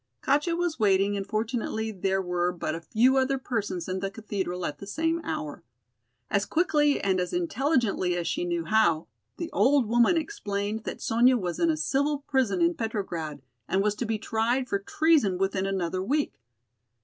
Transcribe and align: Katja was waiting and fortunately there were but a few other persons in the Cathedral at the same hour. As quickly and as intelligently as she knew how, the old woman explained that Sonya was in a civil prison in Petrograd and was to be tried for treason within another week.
Katja 0.23 0.55
was 0.55 0.79
waiting 0.79 1.15
and 1.15 1.27
fortunately 1.27 1.91
there 1.91 2.23
were 2.23 2.51
but 2.51 2.73
a 2.73 2.81
few 2.81 3.17
other 3.17 3.37
persons 3.37 3.87
in 3.87 3.99
the 3.99 4.09
Cathedral 4.09 4.65
at 4.65 4.79
the 4.79 4.87
same 4.87 5.21
hour. 5.23 5.63
As 6.27 6.47
quickly 6.47 6.99
and 6.99 7.19
as 7.19 7.33
intelligently 7.33 8.17
as 8.17 8.27
she 8.27 8.43
knew 8.43 8.65
how, 8.65 9.05
the 9.37 9.51
old 9.51 9.85
woman 9.85 10.17
explained 10.17 10.85
that 10.85 11.01
Sonya 11.01 11.37
was 11.37 11.59
in 11.59 11.69
a 11.69 11.77
civil 11.77 12.21
prison 12.27 12.61
in 12.63 12.73
Petrograd 12.73 13.43
and 13.67 13.83
was 13.83 13.93
to 13.93 14.07
be 14.07 14.17
tried 14.17 14.67
for 14.67 14.79
treason 14.79 15.37
within 15.37 15.67
another 15.67 16.01
week. 16.01 16.33